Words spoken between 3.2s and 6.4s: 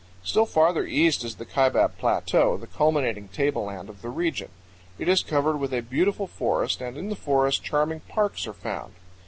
table land of the region. It is covered with a beautiful